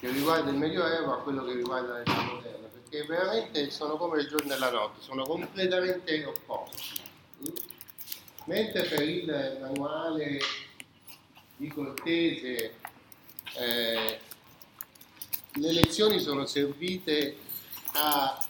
che 0.00 0.08
riguarda 0.10 0.50
il 0.50 0.56
Medioevo 0.56 1.12
a 1.12 1.18
quello 1.18 1.44
che 1.44 1.52
riguarda 1.52 1.98
l'età 1.98 2.22
moderna, 2.22 2.68
perché 2.68 3.04
veramente 3.04 3.70
sono 3.70 3.98
come 3.98 4.22
il 4.22 4.28
giorno 4.28 4.54
e 4.54 4.58
la 4.58 4.70
notte, 4.70 5.02
sono 5.02 5.24
completamente 5.24 6.24
opposti. 6.24 7.02
Mentre 8.46 8.82
per 8.84 9.06
il 9.06 9.58
manuale 9.60 10.40
di 11.56 11.68
Cortese 11.68 12.76
eh, 13.54 14.20
le 15.52 15.72
lezioni 15.72 16.18
sono 16.18 16.46
servite 16.46 17.36
a 17.92 18.42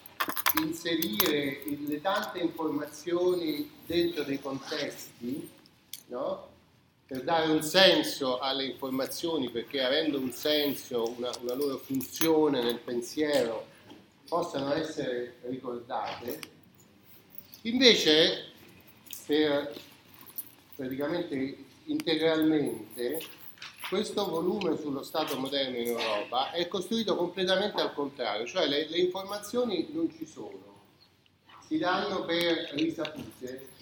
inserire 0.63 1.63
le 1.65 2.01
tante 2.01 2.39
informazioni 2.39 3.69
dentro 3.85 4.23
dei 4.23 4.41
contesti, 4.41 5.51
no? 6.07 6.50
Per 7.11 7.25
dare 7.25 7.51
un 7.51 7.61
senso 7.61 8.39
alle 8.39 8.67
informazioni, 8.67 9.51
perché 9.51 9.83
avendo 9.83 10.17
un 10.17 10.31
senso, 10.31 11.13
una, 11.17 11.29
una 11.41 11.55
loro 11.55 11.77
funzione 11.79 12.63
nel 12.63 12.79
pensiero, 12.79 13.67
possano 14.29 14.73
essere 14.75 15.39
ricordate. 15.49 16.39
Invece, 17.63 18.53
per 19.27 19.75
praticamente 20.77 21.65
integralmente, 21.87 23.21
questo 23.89 24.29
volume 24.29 24.79
sullo 24.79 25.03
Stato 25.03 25.37
moderno 25.37 25.79
in 25.79 25.89
Europa 25.89 26.53
è 26.53 26.69
costruito 26.69 27.17
completamente 27.17 27.81
al 27.81 27.93
contrario, 27.93 28.47
cioè 28.47 28.69
le, 28.69 28.89
le 28.89 28.99
informazioni 28.99 29.89
non 29.91 30.09
ci 30.17 30.25
sono, 30.25 30.83
si 31.67 31.77
danno 31.77 32.25
per 32.25 32.71
risapute 32.75 33.79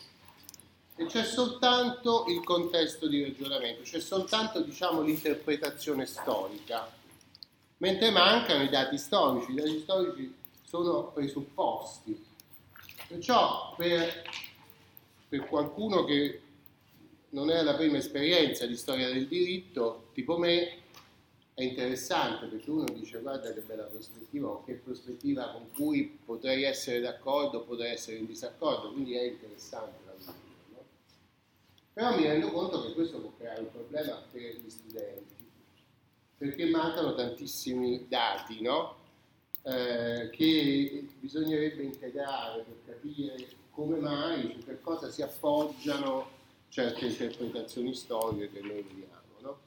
e 0.99 1.07
c'è 1.07 1.23
soltanto 1.23 2.25
il 2.27 2.43
contesto 2.43 3.07
di 3.07 3.23
ragionamento, 3.23 3.83
c'è 3.83 4.01
soltanto 4.01 4.61
diciamo, 4.61 5.01
l'interpretazione 5.01 6.07
storica, 6.07 6.91
mentre 7.77 8.11
mancano 8.11 8.65
i 8.65 8.69
dati 8.69 8.99
storici, 8.99 9.53
i 9.53 9.55
dati 9.55 9.79
storici 9.79 10.35
sono 10.65 11.13
presupposti. 11.15 12.27
Perciò 13.07 13.75
per, 13.77 14.25
per 15.29 15.47
qualcuno 15.47 16.05
che 16.05 16.43
non 17.31 17.49
è 17.49 17.63
la 17.63 17.77
prima 17.77 17.99
esperienza 17.99 18.67
di 18.67 18.77
storia 18.77 19.07
del 19.07 19.29
diritto, 19.29 20.09
tipo 20.15 20.37
me, 20.37 20.79
è 21.55 21.63
interessante 21.63 22.47
perché 22.47 22.71
uno 22.71 22.85
dice 22.93 23.21
guarda 23.21 23.53
che 23.53 23.61
bella 23.61 23.85
prospettiva 23.85 24.49
o 24.49 24.65
che 24.65 24.75
prospettiva 24.75 25.51
con 25.51 25.71
cui 25.73 26.19
potrei 26.25 26.65
essere 26.65 26.99
d'accordo 27.01 27.63
potrei 27.63 27.93
essere 27.93 28.17
in 28.17 28.27
disaccordo, 28.27 28.93
quindi 28.93 29.15
è 29.15 29.23
interessante? 29.23 30.08
Però 31.99 32.15
mi 32.15 32.29
rendo 32.29 32.53
conto 32.53 32.85
che 32.85 32.93
questo 32.93 33.19
può 33.19 33.33
creare 33.37 33.63
un 33.63 33.73
problema 33.73 34.23
per 34.31 34.41
gli 34.41 34.71
studenti, 34.71 35.35
perché 36.37 36.67
mancano 36.67 37.13
tantissimi 37.17 38.07
dati 38.07 38.63
no? 38.63 38.95
eh, 39.63 40.31
che 40.31 41.09
bisognerebbe 41.19 41.83
integrare 41.83 42.63
per 42.63 42.95
capire 42.95 43.49
come 43.73 43.99
mai, 43.99 44.53
su 44.53 44.65
che 44.65 44.81
cosa 44.81 45.11
si 45.11 45.23
appoggiano 45.23 46.29
certe 46.69 47.05
interpretazioni 47.05 47.93
storiche 47.93 48.53
che 48.53 48.61
noi 48.61 48.81
vediamo. 48.81 49.41
No? 49.41 49.59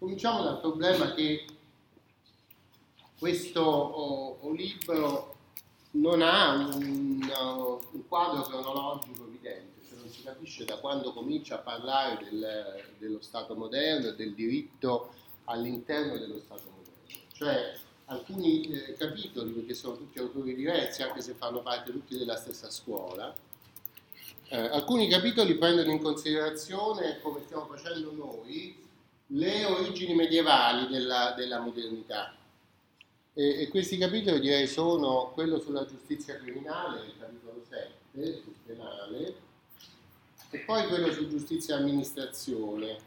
Cominciamo 0.00 0.42
dal 0.42 0.58
problema 0.58 1.14
che 1.14 1.44
questo 3.16 3.60
oh, 3.62 4.38
oh, 4.40 4.52
libro 4.52 5.36
non 5.92 6.20
ha 6.20 6.66
un, 6.74 7.20
un, 7.92 8.08
quadro 8.08 8.42
cronologico 8.42 9.24
evidente, 9.24 9.69
non 10.10 10.12
si 10.12 10.22
capisce 10.24 10.64
da 10.64 10.76
quando 10.78 11.12
comincia 11.12 11.54
a 11.54 11.58
parlare 11.58 12.24
del, 12.24 12.84
dello 12.98 13.20
Stato 13.20 13.54
moderno 13.54 14.08
e 14.08 14.16
del 14.16 14.34
diritto 14.34 15.14
all'interno 15.44 16.18
dello 16.18 16.40
Stato 16.40 16.64
moderno. 16.64 17.28
Cioè 17.32 17.74
alcuni 18.06 18.62
eh, 18.72 18.94
capitoli, 18.94 19.52
perché 19.52 19.74
sono 19.74 19.96
tutti 19.96 20.18
autori 20.18 20.54
diversi, 20.54 21.02
anche 21.02 21.20
se 21.20 21.34
fanno 21.34 21.62
parte 21.62 21.92
tutti 21.92 22.18
della 22.18 22.36
stessa 22.36 22.68
scuola, 22.70 23.32
eh, 24.48 24.56
alcuni 24.56 25.08
capitoli 25.08 25.54
prendono 25.54 25.92
in 25.92 26.02
considerazione, 26.02 27.20
come 27.20 27.42
stiamo 27.44 27.66
facendo 27.66 28.10
noi, 28.12 28.76
le 29.28 29.64
origini 29.64 30.14
medievali 30.14 30.88
della, 30.88 31.34
della 31.36 31.60
modernità. 31.60 32.34
E, 33.32 33.62
e, 33.62 33.68
questi 33.68 33.96
capitoli 33.96 34.40
direi 34.40 34.66
sono 34.66 35.30
quello 35.32 35.60
sulla 35.60 35.86
giustizia 35.86 36.36
criminale, 36.36 37.06
il 37.06 37.14
capitolo 37.16 37.62
7, 37.68 38.40
sul 38.42 38.54
penale, 38.66 39.48
e 40.50 40.58
poi 40.58 40.86
quello 40.88 41.12
su 41.12 41.28
giustizia 41.28 41.76
e 41.76 41.80
amministrazione. 41.80 42.98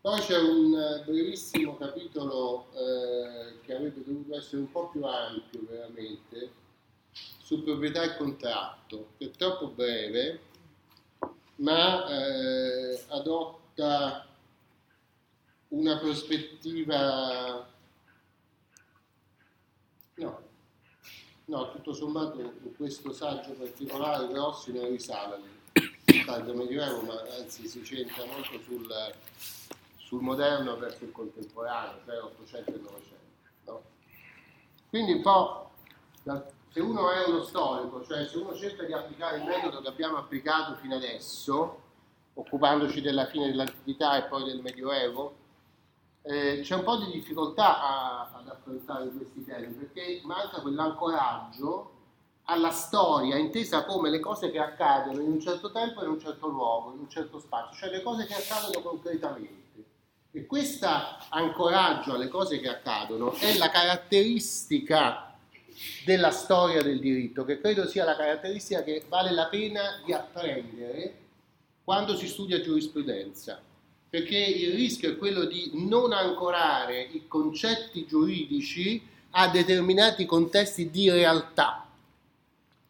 Poi 0.00 0.20
c'è 0.20 0.38
un 0.38 1.02
brevissimo 1.04 1.76
capitolo 1.76 2.68
eh, 2.72 3.60
che 3.64 3.74
avrebbe 3.74 4.02
dovuto 4.04 4.36
essere 4.36 4.62
un 4.62 4.70
po' 4.70 4.88
più 4.88 5.04
ampio 5.04 5.60
veramente, 5.68 6.50
su 7.42 7.62
proprietà 7.62 8.02
e 8.02 8.16
contratto, 8.16 9.08
che 9.18 9.26
è 9.26 9.30
troppo 9.30 9.68
breve, 9.68 10.40
ma 11.56 12.06
eh, 12.08 13.02
adotta 13.08 14.26
una 15.68 15.98
prospettiva 15.98 17.68
no, 20.14 20.40
no, 21.44 21.70
tutto 21.72 21.92
sommato 21.92 22.54
questo 22.76 23.12
saggio 23.12 23.52
particolare 23.52 24.32
Rossi 24.32 24.72
non 24.72 24.88
risale 24.88 25.34
al 25.34 25.42
tardo 26.24 26.54
medioevo, 26.54 27.02
ma 27.02 27.20
anzi 27.38 27.66
si 27.66 27.84
centra 27.84 28.24
molto 28.24 28.58
sul, 28.60 28.86
sul 29.96 30.22
moderno 30.22 30.76
verso 30.76 31.04
il 31.04 31.12
contemporaneo, 31.12 32.00
cioè 32.04 32.22
800 32.22 32.70
e 32.70 32.78
900. 32.78 33.16
No? 33.64 33.82
Quindi 34.88 35.12
un 35.12 35.22
po' 35.22 35.70
se 36.70 36.80
uno 36.80 37.10
è 37.10 37.26
uno 37.26 37.42
storico, 37.42 38.04
cioè 38.04 38.26
se 38.26 38.38
uno 38.38 38.54
cerca 38.54 38.84
di 38.84 38.92
applicare 38.92 39.38
il 39.38 39.44
metodo 39.44 39.80
che 39.80 39.88
abbiamo 39.88 40.16
applicato 40.16 40.76
fino 40.76 40.96
adesso, 40.96 41.82
occupandoci 42.34 43.00
della 43.00 43.26
fine 43.26 43.46
dell'antichità 43.46 44.16
e 44.16 44.28
poi 44.28 44.44
del 44.44 44.60
Medioevo, 44.60 45.36
eh, 46.22 46.60
c'è 46.62 46.74
un 46.74 46.84
po' 46.84 46.96
di 46.96 47.10
difficoltà 47.10 47.80
a, 47.80 48.30
ad 48.34 48.48
affrontare 48.48 49.08
questi 49.08 49.44
temi 49.44 49.72
perché 49.72 50.20
manca 50.24 50.60
quell'ancoraggio 50.60 51.92
alla 52.50 52.70
storia 52.70 53.36
intesa 53.36 53.84
come 53.84 54.08
le 54.08 54.20
cose 54.20 54.50
che 54.50 54.58
accadono 54.58 55.20
in 55.20 55.30
un 55.30 55.40
certo 55.40 55.70
tempo, 55.70 56.02
in 56.02 56.10
un 56.10 56.20
certo 56.20 56.48
luogo, 56.48 56.92
in 56.94 57.00
un 57.00 57.10
certo 57.10 57.38
spazio, 57.38 57.76
cioè 57.76 57.90
le 57.90 58.02
cose 58.02 58.24
che 58.24 58.34
accadono 58.34 58.80
concretamente. 58.80 59.56
E 60.30 60.46
questo 60.46 60.88
ancoraggio 61.30 62.14
alle 62.14 62.28
cose 62.28 62.58
che 62.58 62.68
accadono 62.68 63.32
è 63.32 63.56
la 63.56 63.68
caratteristica 63.68 65.36
della 66.04 66.30
storia 66.30 66.82
del 66.82 66.98
diritto, 66.98 67.44
che 67.44 67.60
credo 67.60 67.86
sia 67.86 68.04
la 68.04 68.16
caratteristica 68.16 68.82
che 68.82 69.04
vale 69.08 69.30
la 69.30 69.46
pena 69.46 70.00
di 70.04 70.12
apprendere 70.12 71.16
quando 71.84 72.16
si 72.16 72.26
studia 72.28 72.62
giurisprudenza, 72.62 73.60
perché 74.08 74.38
il 74.38 74.72
rischio 74.74 75.10
è 75.10 75.18
quello 75.18 75.44
di 75.44 75.70
non 75.74 76.12
ancorare 76.12 77.02
i 77.02 77.26
concetti 77.28 78.06
giuridici 78.06 79.06
a 79.30 79.48
determinati 79.48 80.24
contesti 80.24 80.90
di 80.90 81.10
realtà, 81.10 81.87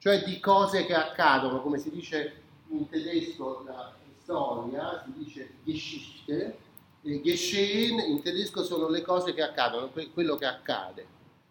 cioè 0.09 0.25
di 0.25 0.41
cose 0.41 0.87
che 0.87 0.95
accadono, 0.95 1.61
come 1.61 1.77
si 1.77 1.91
dice 1.91 2.33
in 2.71 2.89
tedesco 2.89 3.63
la 3.67 3.95
storia, 4.23 5.03
si 5.05 5.13
dice 5.13 5.51
Geschichte, 5.63 6.59
e 7.03 7.21
Geschehen 7.21 7.99
in 7.99 8.23
tedesco 8.23 8.65
sono 8.65 8.89
le 8.89 9.03
cose 9.03 9.35
che 9.35 9.43
accadono, 9.43 9.91
quello 10.15 10.37
che 10.37 10.47
accade. 10.47 11.07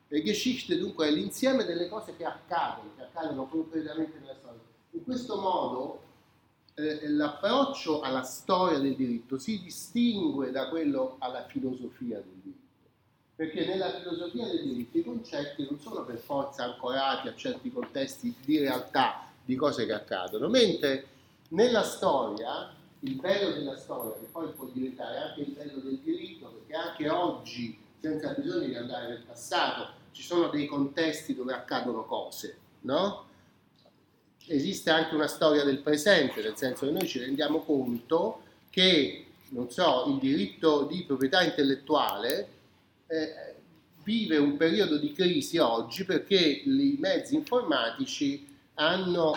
E 0.07 0.23
Geschichte 0.23 0.75
dunque 0.75 1.07
è 1.07 1.12
l'insieme 1.12 1.66
delle 1.66 1.88
cose 1.88 2.16
che 2.18 2.25
accadono, 2.25 2.94
che 2.95 3.03
accadono 3.03 3.45
concretamente 3.45 4.18
nella 4.18 4.34
storia. 4.34 4.62
In 4.89 5.03
questo 5.03 5.39
modo 5.39 6.01
eh, 6.74 7.09
l'approccio 7.09 8.01
alla 8.01 8.24
storia 8.24 8.79
del 8.79 8.95
diritto 8.95 9.38
si 9.38 9.62
distingue 9.62 10.50
da 10.50 10.68
quello 10.69 11.18
alla 11.19 11.45
filosofia 11.45 12.18
del 12.18 12.39
diritto. 12.41 12.67
Perché 13.38 13.68
nella 13.68 13.94
filosofia 14.00 14.48
del 14.48 14.63
diritto 14.63 14.98
i 14.98 15.04
concetti 15.04 15.68
non 15.69 15.80
sono 15.80 16.04
per 16.04 16.18
forza 16.18 16.63
ancorati 16.63 17.28
a 17.28 17.36
certi 17.36 17.72
contesti 17.72 18.34
di 18.44 18.57
realtà, 18.57 19.30
di 19.45 19.56
cose 19.56 19.86
che 19.86 19.94
accadono, 19.94 20.50
mentre 20.50 21.06
nella 21.50 21.84
storia, 21.84 22.74
il 23.01 23.13
bello 23.13 23.51
della 23.51 23.78
storia, 23.78 24.13
che 24.19 24.25
poi 24.31 24.48
può 24.54 24.66
diventare 24.74 25.19
anche 25.19 25.42
il 25.42 25.51
bello 25.51 25.80
del 25.81 26.00
diritto, 26.00 26.48
perché 26.48 26.74
anche 26.74 27.10
oggi, 27.10 27.78
senza 28.00 28.34
bisogno 28.36 28.66
di 28.69 28.75
andare 28.75 29.10
nel 29.10 29.22
passato, 29.22 29.88
ci 30.13 30.24
sono 30.24 30.48
dei 30.48 30.66
contesti 30.66 31.36
dove 31.36 31.54
accadono 31.54 32.06
cose, 32.06 32.57
no? 32.81 33.25
Esiste 34.48 34.89
anche 34.89 35.13
una 35.13 35.28
storia 35.28 35.63
del 35.63 35.81
presente, 35.81 36.42
nel 36.42 36.57
senso 36.57 36.88
che 36.88 36.92
noi 36.92 37.07
ci 37.07 37.19
rendiamo 37.19 37.60
conto 37.60 38.42
che, 38.72 39.28
non 39.50 39.69
so, 39.69 40.06
il 40.07 40.18
diritto 40.18 40.86
di 40.86 41.04
proprietà 41.04 41.44
intellettuale 41.44 42.56
eh, 43.07 43.56
vive 44.04 44.38
un 44.38 44.57
periodo 44.57 44.98
di 44.98 45.12
crisi 45.12 45.57
oggi 45.57 46.06
perché 46.06 46.36
i 46.38 46.98
mezzi 47.00 47.36
informatici 47.36 48.48
hanno 48.75 49.36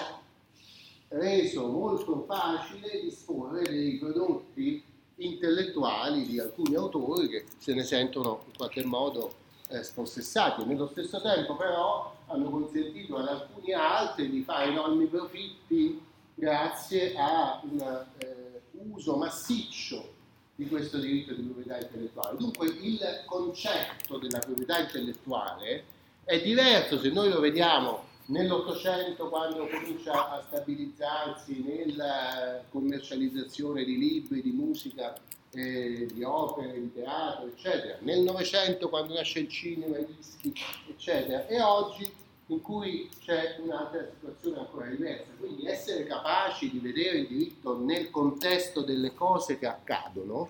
reso 1.09 1.67
molto 1.67 2.25
facile 2.27 3.01
disporre 3.01 3.63
dei 3.63 3.97
prodotti 3.99 4.83
intellettuali 5.17 6.25
di 6.27 6.39
alcuni 6.39 6.77
autori 6.77 7.29
che 7.29 7.45
se 7.59 7.75
ne 7.75 7.83
sentono 7.83 8.45
in 8.47 8.57
qualche 8.57 8.85
modo 8.85 9.35
eh, 9.69 9.83
spossessati. 9.83 10.65
Nello 10.65 10.89
stesso 10.89 11.21
tempo 11.21 11.57
però 11.57 12.15
hanno 12.27 12.49
consentito 12.49 13.17
ad 13.17 13.29
alcuni 13.29 13.73
altri 13.73 14.31
di 14.31 14.43
fare 14.43 14.71
enormi 14.71 15.07
profitti 15.07 16.01
grazie 16.35 17.15
a 17.17 17.61
un 17.65 18.07
eh, 18.19 18.61
uso 18.73 19.17
massiccio 19.17 20.19
di 20.61 20.69
questo 20.69 20.99
diritto 20.99 21.33
di 21.33 21.41
proprietà 21.41 21.81
intellettuale. 21.81 22.37
Dunque 22.37 22.67
il 22.67 23.23
concetto 23.25 24.19
della 24.19 24.41
proprietà 24.41 24.79
intellettuale 24.79 25.85
è 26.25 26.39
diverso 26.43 26.99
se 26.99 27.09
noi 27.09 27.31
lo 27.31 27.41
vediamo 27.41 28.05
nell'Ottocento 28.27 29.31
quando 29.31 29.67
comincia 29.67 30.31
a 30.31 30.45
stabilizzarsi 30.47 31.63
nella 31.63 32.63
commercializzazione 32.69 33.85
di 33.85 33.97
libri, 33.97 34.43
di 34.43 34.51
musica, 34.51 35.15
eh, 35.53 36.07
di 36.13 36.23
opere, 36.23 36.79
di 36.79 36.93
teatro, 36.93 37.47
eccetera, 37.47 37.97
nel 38.01 38.21
Novecento 38.21 38.91
quando 38.91 39.15
nasce 39.15 39.39
il 39.39 39.49
cinema, 39.49 39.97
i 39.97 40.07
dischi, 40.15 40.53
eccetera, 40.91 41.47
e 41.47 41.59
oggi 41.63 42.13
in 42.51 42.61
cui 42.63 43.09
c'è 43.21 43.57
un'altra 43.63 44.07
situazione 44.13 44.59
ancora 44.59 44.87
diversa. 44.87 45.31
Quindi 45.39 45.67
essere 45.67 46.05
capaci 46.05 46.71
di 46.71 46.79
vedere 46.79 47.19
il 47.19 47.27
diritto 47.27 47.79
nel 47.79 48.11
contesto 48.11 48.83
delle 48.83 49.15
cose 49.15 49.59
che 49.59 49.67
accadono 49.67 50.49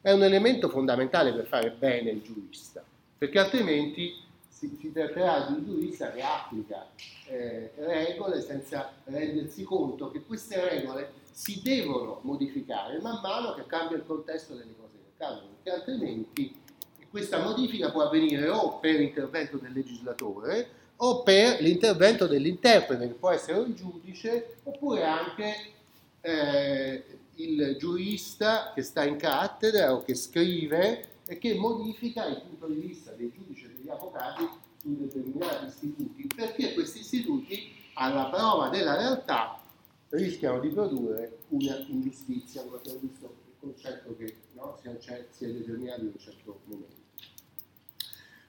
è 0.00 0.12
un 0.12 0.22
elemento 0.22 0.68
fondamentale 0.68 1.32
per 1.32 1.46
fare 1.46 1.70
bene 1.70 2.10
il 2.10 2.22
giurista, 2.22 2.82
perché 3.18 3.38
altrimenti 3.38 4.14
si, 4.48 4.76
si 4.80 4.92
tratterà 4.92 5.46
di 5.46 5.54
un 5.54 5.64
giurista 5.64 6.10
che 6.10 6.22
applica 6.22 6.88
eh, 7.26 7.72
regole 7.76 8.40
senza 8.40 8.92
rendersi 9.04 9.62
conto 9.62 10.10
che 10.10 10.24
queste 10.24 10.68
regole 10.68 11.12
si 11.30 11.60
devono 11.62 12.20
modificare 12.22 12.98
man 13.00 13.20
mano 13.22 13.54
che 13.54 13.66
cambia 13.66 13.96
il 13.96 14.04
contesto 14.04 14.54
delle 14.54 14.74
cose 14.76 14.94
che 14.96 15.24
accadono, 15.24 15.48
perché 15.62 15.78
altrimenti 15.78 16.58
questa 17.10 17.42
modifica 17.42 17.90
può 17.90 18.02
avvenire 18.02 18.48
o 18.48 18.78
per 18.78 19.00
intervento 19.00 19.58
del 19.58 19.72
legislatore 19.72 20.78
o 21.02 21.22
per 21.22 21.60
l'intervento 21.60 22.26
dell'interprete, 22.26 23.06
che 23.06 23.14
può 23.14 23.30
essere 23.30 23.58
un 23.58 23.74
giudice, 23.74 24.56
oppure 24.64 25.04
anche 25.04 25.54
eh, 26.20 27.04
il 27.36 27.76
giurista 27.78 28.72
che 28.74 28.82
sta 28.82 29.04
in 29.04 29.16
cattedra 29.16 29.94
o 29.94 30.02
che 30.02 30.14
scrive 30.14 31.06
e 31.26 31.38
che 31.38 31.54
modifica 31.54 32.26
il 32.26 32.42
punto 32.42 32.66
di 32.66 32.80
vista 32.80 33.12
dei 33.12 33.32
giudici 33.32 33.64
e 33.64 33.68
degli 33.68 33.88
avvocati 33.88 34.46
su 34.76 34.96
determinati 34.96 35.66
istituti, 35.66 36.26
perché 36.34 36.74
questi 36.74 37.00
istituti, 37.00 37.72
alla 37.94 38.26
prova 38.26 38.68
della 38.68 38.96
realtà, 38.96 39.58
rischiano 40.10 40.60
di 40.60 40.68
produrre 40.68 41.38
una 41.48 41.76
ingiustizia, 41.88 42.62
come 42.62 42.76
abbiamo 42.76 42.98
visto 43.00 43.24
il 43.26 43.54
concetto 43.58 44.16
che 44.18 44.34
no, 44.52 44.78
si, 44.80 44.88
è, 44.88 45.26
si 45.30 45.44
è 45.44 45.48
determinato 45.48 46.00
in 46.00 46.10
un 46.12 46.18
certo 46.18 46.60
momento. 46.64 46.98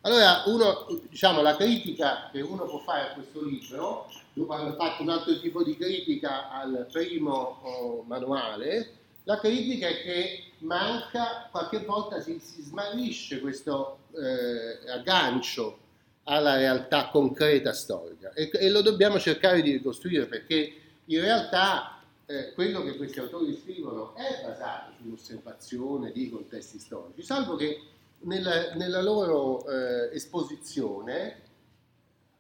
Allora, 0.01 0.43
uno, 0.47 0.99
diciamo, 1.09 1.41
la 1.41 1.55
critica 1.55 2.29
che 2.31 2.41
uno 2.41 2.65
può 2.65 2.79
fare 2.79 3.09
a 3.09 3.13
questo 3.13 3.43
libro, 3.43 4.09
dopo 4.33 4.53
aver 4.53 4.73
fatto 4.75 5.03
un 5.03 5.09
altro 5.09 5.39
tipo 5.39 5.63
di 5.63 5.77
critica 5.77 6.49
al 6.49 6.87
primo 6.91 7.59
oh, 7.61 8.03
manuale, 8.07 8.93
la 9.25 9.37
critica 9.39 9.87
è 9.87 10.01
che 10.01 10.43
manca, 10.59 11.47
qualche 11.51 11.79
volta 11.85 12.19
si, 12.19 12.39
si 12.39 12.63
smarrisce 12.63 13.39
questo 13.39 13.99
eh, 14.15 14.89
aggancio 14.91 15.77
alla 16.23 16.55
realtà 16.55 17.09
concreta 17.09 17.71
storica. 17.73 18.33
E, 18.33 18.49
e, 18.51 18.69
lo 18.69 18.81
dobbiamo 18.81 19.19
cercare 19.19 19.61
di 19.61 19.71
ricostruire 19.71 20.25
perché 20.25 20.73
in 21.05 21.21
realtà 21.21 22.01
eh, 22.25 22.53
quello 22.53 22.83
che 22.83 22.95
questi 22.95 23.19
autori 23.19 23.55
scrivono 23.61 24.15
è 24.15 24.41
basato 24.43 24.93
sull'osservazione 24.99 26.11
di 26.11 26.29
contesti 26.31 26.79
storici, 26.79 27.21
salvo 27.21 27.55
che 27.55 27.79
nella, 28.21 28.73
nella 28.75 29.01
loro 29.01 29.65
eh, 29.67 30.15
esposizione 30.15 31.49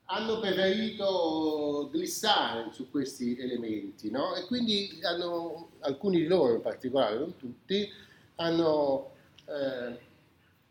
hanno 0.05 0.39
preferito 0.39 1.89
glissare 1.91 2.67
su 2.73 2.89
questi 2.89 3.37
elementi, 3.39 4.11
no? 4.11 4.35
E 4.35 4.45
quindi 4.45 4.99
hanno, 5.03 5.71
alcuni 5.79 6.17
di 6.17 6.27
loro 6.27 6.55
in 6.55 6.61
particolare, 6.61 7.17
non 7.17 7.37
tutti, 7.37 7.89
hanno 8.35 9.11
eh, 9.45 9.97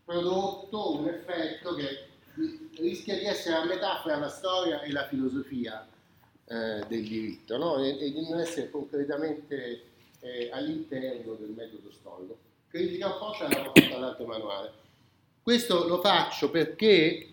prodotto 0.05 0.97
un 0.99 1.09
effetto 1.09 1.75
che 1.75 2.09
rischia 2.77 3.19
di 3.19 3.25
essere 3.25 3.57
a 3.57 3.65
metà 3.65 4.01
fra 4.03 4.17
la 4.17 4.29
storia 4.29 4.83
e 4.83 4.93
la 4.93 5.07
filosofia 5.07 5.89
eh, 6.45 6.85
del 6.87 7.07
diritto, 7.07 7.57
no? 7.57 7.83
e, 7.83 7.99
e, 7.99 8.13
di 8.13 8.29
non 8.29 8.41
essere 8.41 8.71
concretamente 8.71 9.85
eh, 10.21 10.51
all'interno 10.53 11.35
del 11.35 11.51
metodo 11.51 11.91
storico. 11.91 12.37
Critica 12.69 13.15
opposta 13.15 13.45
l'abbiamo 13.45 13.73
fatta 13.75 13.97
all'altro 13.97 14.27
manuale. 14.27 14.80
Questo 15.43 15.87
lo 15.87 16.01
faccio 16.01 16.51
perché 16.51 17.33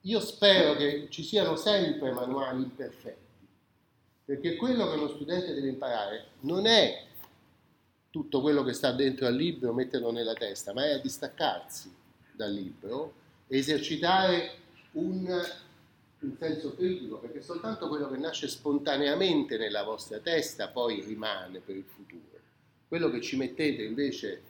io 0.00 0.20
spero 0.20 0.74
che 0.76 1.08
ci 1.10 1.22
siano 1.22 1.56
sempre 1.56 2.12
manuali 2.12 2.62
imperfetti, 2.62 3.46
perché 4.24 4.56
quello 4.56 4.88
che 4.88 4.96
uno 4.96 5.08
studente 5.08 5.52
deve 5.52 5.68
imparare 5.68 6.26
non 6.40 6.66
è 6.66 7.04
tutto 8.10 8.40
quello 8.40 8.62
che 8.62 8.72
sta 8.72 8.92
dentro 8.92 9.26
al 9.26 9.34
libro, 9.34 9.74
metterlo 9.74 10.10
nella 10.10 10.32
testa, 10.32 10.72
ma 10.72 10.86
è 10.86 10.92
a 10.92 10.98
distaccarsi 10.98 11.92
dal 12.32 12.52
libro, 12.52 13.14
esercitare 13.48 14.58
un, 14.92 15.26
un 16.20 16.36
senso 16.38 16.74
critico, 16.74 17.18
perché 17.18 17.42
soltanto 17.42 17.88
quello 17.88 18.08
che 18.08 18.16
nasce 18.16 18.48
spontaneamente 18.48 19.58
nella 19.58 19.82
vostra 19.82 20.18
testa 20.20 20.68
poi 20.68 21.02
rimane 21.02 21.58
per 21.58 21.76
il 21.76 21.84
futuro. 21.84 22.40
Quello 22.88 23.10
che 23.10 23.20
ci 23.20 23.36
mettete 23.36 23.82
invece 23.82 24.42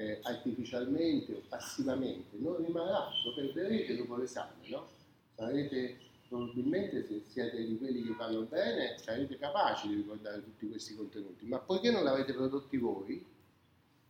eh, 0.00 0.18
artificialmente 0.22 1.34
o 1.34 1.42
passivamente 1.46 2.36
non 2.38 2.64
rimarrà, 2.64 3.10
lo 3.22 3.34
perderete 3.34 3.94
dopo 3.96 4.16
l'esame, 4.16 4.52
no? 4.68 4.88
Sarete 5.36 5.98
probabilmente 6.26 7.04
se 7.06 7.22
siete 7.28 7.62
di 7.62 7.76
quelli 7.76 8.04
che 8.04 8.14
fanno 8.14 8.42
bene, 8.42 8.96
sarete 8.98 9.36
capaci 9.36 9.88
di 9.88 9.96
ricordare 9.96 10.42
tutti 10.42 10.68
questi 10.68 10.94
contenuti, 10.94 11.44
ma 11.44 11.58
poiché 11.58 11.90
non 11.90 12.04
l'avete 12.04 12.32
prodotti 12.32 12.78
voi, 12.78 13.22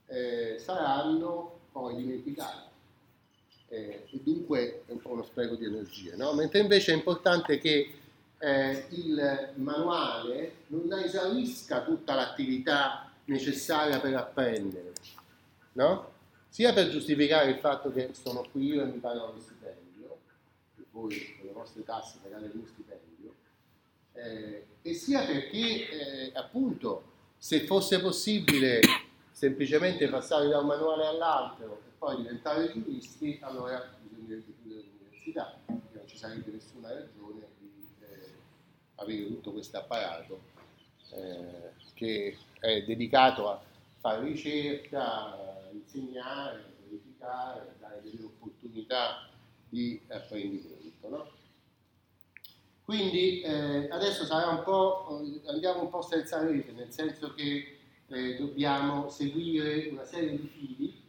eh, 0.06 0.56
saranno 0.60 1.58
poi 1.72 1.96
dimenticati. 1.96 2.68
Eh, 3.68 4.06
e 4.10 4.20
dunque 4.22 4.82
è 4.86 4.92
un 4.92 5.00
po' 5.00 5.10
uno 5.10 5.24
spreco 5.24 5.56
di 5.56 5.64
energie, 5.64 6.14
no? 6.14 6.34
Mentre 6.34 6.60
invece 6.60 6.92
è 6.92 6.96
importante 6.96 7.58
che 7.58 7.94
eh, 8.38 8.84
il 8.90 9.52
manuale 9.54 10.52
non 10.68 10.92
esaurisca 10.92 11.82
tutta 11.82 12.14
l'attività 12.14 13.10
necessaria 13.24 14.00
per 14.00 14.14
apprendere, 14.14 14.92
no? 15.72 16.18
sia 16.50 16.72
per 16.72 16.88
giustificare 16.88 17.50
il 17.50 17.58
fatto 17.58 17.92
che 17.92 18.10
sono 18.12 18.44
qui 18.50 18.64
io 18.64 18.82
e 18.82 18.86
mi 18.86 18.98
pagano 18.98 19.32
lo 19.32 19.40
stipendio, 19.40 20.18
e 20.76 20.84
voi 20.90 21.36
con 21.36 21.46
le 21.46 21.52
vostre 21.52 21.84
tasse 21.84 22.18
pagate 22.20 22.50
mio 22.52 22.66
stipendio, 22.66 23.34
eh, 24.14 24.66
e 24.82 24.94
sia 24.94 25.24
perché 25.24 25.88
eh, 25.88 26.32
appunto 26.34 27.04
se 27.38 27.60
fosse 27.66 28.00
possibile 28.00 28.80
semplicemente 29.30 30.08
passare 30.08 30.48
da 30.48 30.58
un 30.58 30.66
manuale 30.66 31.06
all'altro 31.06 31.82
e 31.86 31.92
poi 31.96 32.16
diventare 32.16 32.72
giuristi, 32.72 33.38
allora 33.42 33.96
bisognerebbe 34.02 34.52
chiudere 34.60 34.86
l'università, 34.90 35.56
perché 35.64 35.98
non 35.98 36.06
ci 36.08 36.18
sarebbe 36.18 36.50
nessuna 36.50 36.88
ragione 36.92 37.46
di 37.58 37.70
eh, 38.00 38.32
avere 38.96 39.26
tutto 39.28 39.52
questo 39.52 39.78
apparato 39.78 40.40
eh, 41.12 41.70
che 41.94 42.36
è 42.58 42.82
dedicato 42.82 43.48
a 43.48 43.62
fare 44.00 44.24
ricerca, 44.24 45.68
insegnare, 45.72 46.74
verificare, 46.84 47.76
dare 47.78 48.00
delle 48.02 48.24
opportunità 48.24 49.28
di 49.68 50.00
apprendimento. 50.08 51.08
No? 51.08 51.30
Quindi 52.84 53.42
eh, 53.42 53.88
adesso 53.90 54.24
un 54.24 54.64
andiamo 55.46 55.82
un 55.82 55.90
po' 55.90 56.02
senza 56.02 56.42
rete, 56.42 56.72
nel 56.72 56.92
senso 56.92 57.34
che 57.34 57.78
eh, 58.08 58.36
dobbiamo 58.36 59.08
seguire 59.08 59.88
una 59.90 60.04
serie 60.04 60.30
di 60.30 60.48
fili 60.48 61.02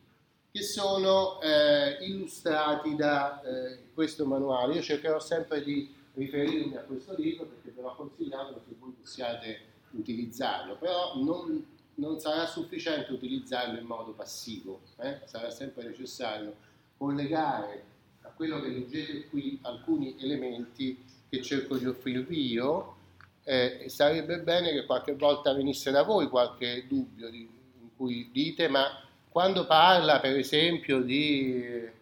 che 0.52 0.64
sono 0.64 1.42
eh, 1.42 1.98
illustrati 2.06 2.96
da 2.96 3.42
eh, 3.42 3.94
questo 3.94 4.26
manuale. 4.26 4.76
Io 4.76 4.82
cercherò 4.82 5.20
sempre 5.20 5.64
di 5.64 5.92
riferirmi 6.14 6.76
a 6.76 6.82
questo 6.82 7.16
libro 7.18 7.46
perché 7.46 7.72
ve 7.72 7.82
l'ho 7.82 7.96
consigliato 7.96 8.54
perché 8.54 8.76
voi 8.78 8.92
possiate 9.00 9.60
utilizzarlo, 9.92 10.76
però 10.76 11.16
non 11.16 11.66
non 11.96 12.20
sarà 12.20 12.46
sufficiente 12.46 13.12
utilizzarlo 13.12 13.80
in 13.80 13.86
modo 13.86 14.12
passivo, 14.12 14.82
eh? 14.98 15.20
sarà 15.26 15.50
sempre 15.50 15.84
necessario 15.84 16.56
collegare 16.98 17.84
a 18.22 18.30
quello 18.30 18.60
che 18.62 18.70
leggete 18.70 19.28
qui 19.28 19.60
alcuni 19.64 20.16
elementi 20.20 21.04
che 21.30 21.42
cerco 21.42 21.78
di 21.78 21.86
offrirvi 21.86 22.52
io 22.52 22.96
eh, 23.44 23.86
sarebbe 23.88 24.40
bene 24.40 24.72
che 24.72 24.86
qualche 24.86 25.16
volta 25.16 25.54
venisse 25.54 25.90
da 25.90 26.04
voi 26.04 26.28
qualche 26.28 26.86
dubbio 26.88 27.30
di, 27.30 27.40
in 27.40 27.90
cui 27.96 28.30
dite 28.32 28.68
ma 28.68 29.04
quando 29.30 29.66
parla 29.66 30.20
per 30.20 30.38
esempio 30.38 31.02
di 31.02 31.64
eh, 31.64 31.94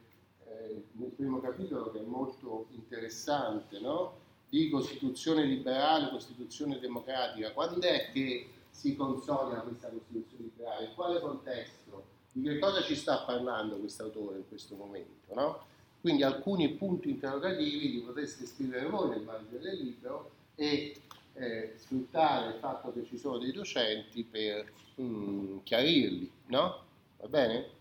nel 0.94 1.12
primo 1.16 1.40
capitolo 1.40 1.92
che 1.92 2.00
è 2.00 2.06
molto 2.06 2.68
interessante 2.72 3.80
no? 3.80 4.18
di 4.50 4.70
Costituzione 4.70 5.46
liberale, 5.46 6.10
Costituzione 6.10 6.80
democratica, 6.80 7.52
quando 7.52 7.80
è 7.82 8.10
che 8.12 8.48
si 8.70 8.96
consolida 8.96 9.62
questa 9.62 9.90
Costituzione 9.90 10.44
liberale? 10.44 10.86
In 10.86 10.94
quale 10.96 11.20
contesto? 11.20 12.04
Di 12.32 12.44
che 12.44 12.60
cosa 12.60 12.82
ci 12.82 12.96
sta 12.96 13.20
parlando 13.20 13.78
questo 13.78 14.04
autore 14.04 14.38
in 14.38 14.48
questo 14.48 14.76
momento? 14.76 15.34
No? 15.34 15.64
Quindi 16.02 16.24
alcuni 16.24 16.70
punti 16.70 17.10
interrogativi 17.10 17.92
li 17.92 18.00
potreste 18.00 18.46
scrivere 18.46 18.88
voi 18.88 19.10
nel 19.10 19.24
margine 19.24 19.60
del 19.60 19.78
libro 19.78 20.32
e 20.56 20.96
eh, 21.34 21.74
sfruttare 21.78 22.54
il 22.54 22.60
fatto 22.60 22.94
che 22.94 23.06
ci 23.06 23.18
sono 23.18 23.38
dei 23.38 23.52
docenti 23.52 24.24
per 24.24 24.72
mm, 25.02 25.60
chiarirli, 25.64 26.32
no? 26.48 26.84
Va 27.18 27.28
bene? 27.28 27.78